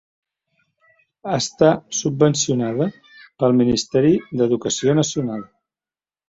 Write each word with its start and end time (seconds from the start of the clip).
Està 1.33 1.69
subvencionada 1.97 2.87
pel 3.45 3.55
Ministeri 3.61 4.11
d'Educació 4.41 4.97
Nacional. 5.03 5.47